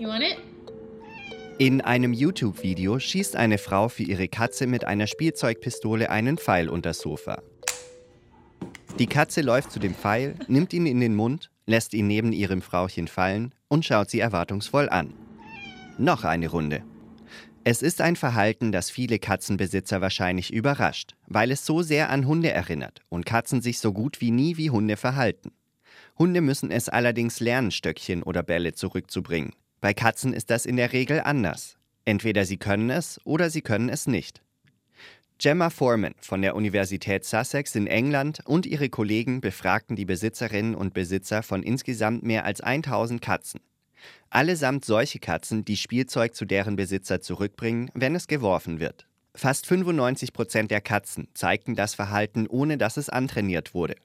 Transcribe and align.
You 0.00 0.08
want 0.08 0.22
it? 0.22 0.38
In 1.58 1.82
einem 1.82 2.14
YouTube-Video 2.14 2.98
schießt 2.98 3.36
eine 3.36 3.58
Frau 3.58 3.90
für 3.90 4.02
ihre 4.02 4.28
Katze 4.28 4.66
mit 4.66 4.86
einer 4.86 5.06
Spielzeugpistole 5.06 6.08
einen 6.08 6.38
Pfeil 6.38 6.70
unters 6.70 7.00
Sofa. 7.00 7.42
Die 8.98 9.06
Katze 9.06 9.42
läuft 9.42 9.70
zu 9.70 9.78
dem 9.78 9.94
Pfeil, 9.94 10.36
nimmt 10.48 10.72
ihn 10.72 10.86
in 10.86 11.00
den 11.00 11.14
Mund, 11.14 11.50
lässt 11.66 11.92
ihn 11.92 12.06
neben 12.06 12.32
ihrem 12.32 12.62
Frauchen 12.62 13.08
fallen 13.08 13.54
und 13.68 13.84
schaut 13.84 14.08
sie 14.08 14.20
erwartungsvoll 14.20 14.88
an. 14.88 15.12
Noch 15.98 16.24
eine 16.24 16.48
Runde. 16.48 16.82
Es 17.64 17.82
ist 17.82 18.00
ein 18.00 18.16
Verhalten, 18.16 18.72
das 18.72 18.88
viele 18.88 19.18
Katzenbesitzer 19.18 20.00
wahrscheinlich 20.00 20.50
überrascht, 20.50 21.14
weil 21.26 21.50
es 21.50 21.66
so 21.66 21.82
sehr 21.82 22.08
an 22.08 22.26
Hunde 22.26 22.50
erinnert 22.50 23.02
und 23.10 23.26
Katzen 23.26 23.60
sich 23.60 23.78
so 23.78 23.92
gut 23.92 24.22
wie 24.22 24.30
nie 24.30 24.56
wie 24.56 24.70
Hunde 24.70 24.96
verhalten. 24.96 25.52
Hunde 26.18 26.40
müssen 26.40 26.70
es 26.70 26.88
allerdings 26.88 27.38
lernen, 27.40 27.70
Stöckchen 27.70 28.22
oder 28.22 28.42
Bälle 28.42 28.72
zurückzubringen. 28.72 29.52
Bei 29.80 29.94
Katzen 29.94 30.34
ist 30.34 30.50
das 30.50 30.66
in 30.66 30.76
der 30.76 30.92
Regel 30.92 31.20
anders. 31.20 31.76
Entweder 32.04 32.44
sie 32.44 32.58
können 32.58 32.90
es 32.90 33.20
oder 33.24 33.50
sie 33.50 33.62
können 33.62 33.88
es 33.88 34.06
nicht. 34.06 34.42
Gemma 35.38 35.70
Foreman 35.70 36.14
von 36.20 36.42
der 36.42 36.54
Universität 36.54 37.24
Sussex 37.24 37.74
in 37.74 37.86
England 37.86 38.40
und 38.44 38.66
ihre 38.66 38.90
Kollegen 38.90 39.40
befragten 39.40 39.96
die 39.96 40.04
Besitzerinnen 40.04 40.74
und 40.74 40.92
Besitzer 40.92 41.42
von 41.42 41.62
insgesamt 41.62 42.22
mehr 42.22 42.44
als 42.44 42.60
1000 42.60 43.22
Katzen. 43.22 43.60
Allesamt 44.28 44.84
solche 44.84 45.18
Katzen, 45.18 45.64
die 45.64 45.78
Spielzeug 45.78 46.34
zu 46.34 46.44
deren 46.44 46.76
Besitzer 46.76 47.22
zurückbringen, 47.22 47.90
wenn 47.94 48.14
es 48.14 48.26
geworfen 48.26 48.80
wird. 48.80 49.06
Fast 49.34 49.64
95 49.64 50.34
Prozent 50.34 50.70
der 50.70 50.82
Katzen 50.82 51.28
zeigten 51.32 51.74
das 51.74 51.94
Verhalten, 51.94 52.46
ohne 52.46 52.76
dass 52.76 52.98
es 52.98 53.08
antrainiert 53.08 53.72
wurde. 53.72 53.96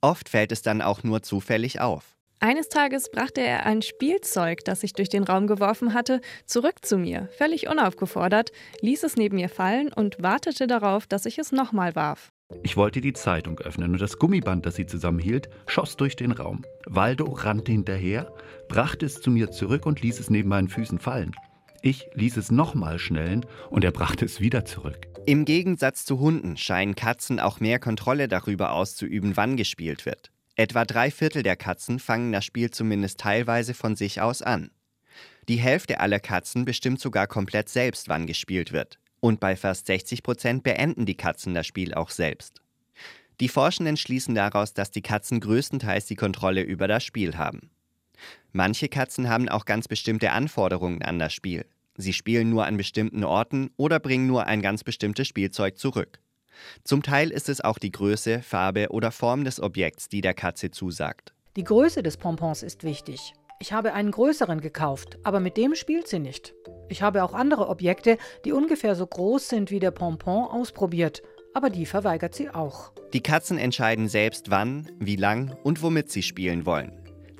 Oft 0.00 0.28
fällt 0.28 0.52
es 0.52 0.62
dann 0.62 0.80
auch 0.80 1.02
nur 1.02 1.22
zufällig 1.22 1.80
auf. 1.80 2.14
Eines 2.44 2.68
Tages 2.68 3.10
brachte 3.10 3.40
er 3.40 3.64
ein 3.64 3.80
Spielzeug, 3.80 4.66
das 4.66 4.82
ich 4.82 4.92
durch 4.92 5.08
den 5.08 5.24
Raum 5.24 5.46
geworfen 5.46 5.94
hatte, 5.94 6.20
zurück 6.44 6.84
zu 6.84 6.98
mir, 6.98 7.30
völlig 7.38 7.70
unaufgefordert, 7.70 8.52
ließ 8.82 9.02
es 9.04 9.16
neben 9.16 9.36
mir 9.36 9.48
fallen 9.48 9.90
und 9.90 10.22
wartete 10.22 10.66
darauf, 10.66 11.06
dass 11.06 11.24
ich 11.24 11.38
es 11.38 11.52
nochmal 11.52 11.94
warf. 11.94 12.28
Ich 12.62 12.76
wollte 12.76 13.00
die 13.00 13.14
Zeitung 13.14 13.58
öffnen 13.60 13.92
und 13.92 13.98
das 14.02 14.18
Gummiband, 14.18 14.66
das 14.66 14.74
sie 14.74 14.84
zusammenhielt, 14.84 15.48
schoss 15.66 15.96
durch 15.96 16.16
den 16.16 16.32
Raum. 16.32 16.66
Waldo 16.84 17.32
rannte 17.32 17.72
hinterher, 17.72 18.30
brachte 18.68 19.06
es 19.06 19.22
zu 19.22 19.30
mir 19.30 19.50
zurück 19.50 19.86
und 19.86 20.02
ließ 20.02 20.20
es 20.20 20.28
neben 20.28 20.50
meinen 20.50 20.68
Füßen 20.68 20.98
fallen. 20.98 21.32
Ich 21.80 22.10
ließ 22.12 22.36
es 22.36 22.50
nochmal 22.50 22.98
schnellen 22.98 23.46
und 23.70 23.84
er 23.84 23.90
brachte 23.90 24.26
es 24.26 24.42
wieder 24.42 24.66
zurück. 24.66 25.08
Im 25.24 25.46
Gegensatz 25.46 26.04
zu 26.04 26.18
Hunden 26.18 26.58
scheinen 26.58 26.94
Katzen 26.94 27.40
auch 27.40 27.60
mehr 27.60 27.78
Kontrolle 27.78 28.28
darüber 28.28 28.72
auszuüben, 28.72 29.34
wann 29.38 29.56
gespielt 29.56 30.04
wird. 30.04 30.33
Etwa 30.56 30.84
drei 30.84 31.10
Viertel 31.10 31.42
der 31.42 31.56
Katzen 31.56 31.98
fangen 31.98 32.30
das 32.30 32.44
Spiel 32.44 32.70
zumindest 32.70 33.18
teilweise 33.18 33.74
von 33.74 33.96
sich 33.96 34.20
aus 34.20 34.40
an. 34.40 34.70
Die 35.48 35.56
Hälfte 35.56 36.00
aller 36.00 36.20
Katzen 36.20 36.64
bestimmt 36.64 37.00
sogar 37.00 37.26
komplett 37.26 37.68
selbst, 37.68 38.08
wann 38.08 38.26
gespielt 38.26 38.72
wird. 38.72 38.98
Und 39.20 39.40
bei 39.40 39.56
fast 39.56 39.86
60 39.86 40.22
Prozent 40.22 40.62
beenden 40.62 41.06
die 41.06 41.16
Katzen 41.16 41.54
das 41.54 41.66
Spiel 41.66 41.94
auch 41.94 42.10
selbst. 42.10 42.62
Die 43.40 43.48
Forschenden 43.48 43.96
schließen 43.96 44.34
daraus, 44.34 44.74
dass 44.74 44.92
die 44.92 45.02
Katzen 45.02 45.40
größtenteils 45.40 46.06
die 46.06 46.14
Kontrolle 46.14 46.62
über 46.62 46.86
das 46.86 47.04
Spiel 47.04 47.36
haben. 47.36 47.70
Manche 48.52 48.88
Katzen 48.88 49.28
haben 49.28 49.48
auch 49.48 49.64
ganz 49.64 49.88
bestimmte 49.88 50.30
Anforderungen 50.30 51.02
an 51.02 51.18
das 51.18 51.32
Spiel. 51.32 51.66
Sie 51.96 52.12
spielen 52.12 52.50
nur 52.50 52.64
an 52.64 52.76
bestimmten 52.76 53.24
Orten 53.24 53.70
oder 53.76 53.98
bringen 53.98 54.26
nur 54.26 54.46
ein 54.46 54.62
ganz 54.62 54.84
bestimmtes 54.84 55.26
Spielzeug 55.26 55.78
zurück. 55.78 56.20
Zum 56.84 57.02
Teil 57.02 57.30
ist 57.30 57.48
es 57.48 57.60
auch 57.60 57.78
die 57.78 57.92
Größe, 57.92 58.42
Farbe 58.42 58.88
oder 58.90 59.10
Form 59.10 59.44
des 59.44 59.60
Objekts, 59.60 60.08
die 60.08 60.20
der 60.20 60.34
Katze 60.34 60.70
zusagt. 60.70 61.34
Die 61.56 61.64
Größe 61.64 62.02
des 62.02 62.16
Pompons 62.16 62.62
ist 62.62 62.82
wichtig. 62.82 63.32
Ich 63.60 63.72
habe 63.72 63.94
einen 63.94 64.10
größeren 64.10 64.60
gekauft, 64.60 65.18
aber 65.22 65.40
mit 65.40 65.56
dem 65.56 65.74
spielt 65.74 66.08
sie 66.08 66.18
nicht. 66.18 66.54
Ich 66.88 67.02
habe 67.02 67.22
auch 67.24 67.32
andere 67.32 67.68
Objekte, 67.68 68.18
die 68.44 68.52
ungefähr 68.52 68.94
so 68.94 69.06
groß 69.06 69.48
sind 69.48 69.70
wie 69.70 69.78
der 69.78 69.92
Pompon, 69.92 70.44
ausprobiert, 70.44 71.22
aber 71.54 71.70
die 71.70 71.86
verweigert 71.86 72.34
sie 72.34 72.50
auch. 72.50 72.92
Die 73.12 73.22
Katzen 73.22 73.58
entscheiden 73.58 74.08
selbst, 74.08 74.50
wann, 74.50 74.90
wie 74.98 75.16
lang 75.16 75.56
und 75.62 75.82
womit 75.82 76.10
sie 76.10 76.22
spielen 76.22 76.66
wollen. 76.66 76.92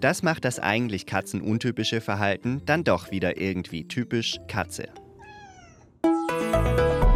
Das 0.00 0.22
macht 0.22 0.44
das 0.44 0.60
eigentlich 0.60 1.06
katzenuntypische 1.06 2.00
Verhalten 2.00 2.62
dann 2.66 2.84
doch 2.84 3.10
wieder 3.10 3.38
irgendwie 3.40 3.88
typisch 3.88 4.36
Katze. 4.46 4.88